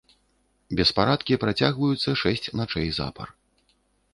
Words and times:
Беспарадкі 0.77 1.37
працягваюцца 1.43 2.15
шэсць 2.23 2.49
начэй 2.63 2.87
запар. 3.03 3.27